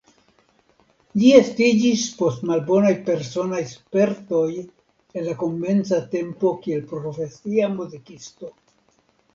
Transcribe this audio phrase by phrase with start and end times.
[1.23, 8.53] Ĝi estiĝis post malbonaj personaj spertoj el la komenca tempo kiel profesia muzikisto.